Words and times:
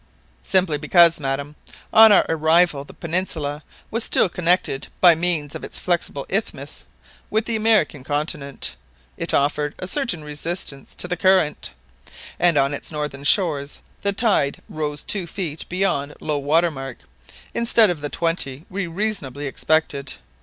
"Simply 0.41 0.79
because, 0.79 1.19
madam, 1.19 1.55
on 1.93 2.11
our 2.11 2.25
arrival 2.27 2.83
the 2.83 2.91
peninsula 2.95 3.61
was 3.91 4.03
still 4.03 4.29
connected 4.29 4.87
by 4.99 5.13
means 5.13 5.53
of 5.53 5.63
its 5.63 5.77
flexible 5.77 6.25
isthmus 6.27 6.87
with 7.29 7.45
the 7.45 7.55
American 7.55 8.03
continent. 8.03 8.75
It 9.15 9.31
offered 9.31 9.75
a 9.77 9.85
certain 9.85 10.23
resistance 10.23 10.95
to 10.95 11.07
the 11.07 11.15
current, 11.17 11.69
and 12.39 12.57
on 12.57 12.73
its 12.73 12.91
northern 12.91 13.23
shores 13.25 13.79
the 14.01 14.11
tide 14.11 14.59
rose 14.69 15.03
two 15.03 15.27
feet 15.27 15.69
beyond 15.69 16.15
low 16.19 16.39
water 16.39 16.71
mark, 16.71 16.97
instead 17.53 17.91
of 17.91 18.01
the 18.01 18.09
twenty 18.09 18.65
we 18.71 18.87
reasonably 18.87 19.45
expected. 19.45 20.13